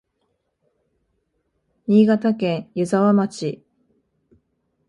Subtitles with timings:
[1.85, 3.63] 新潟県湯沢町